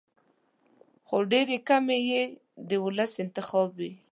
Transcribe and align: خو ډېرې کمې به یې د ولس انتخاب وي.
خو 1.07 1.15
ډېرې 1.31 1.57
کمې 1.67 1.97
به 2.03 2.05
یې 2.11 2.23
د 2.69 2.71
ولس 2.85 3.13
انتخاب 3.23 3.69
وي. 3.79 3.91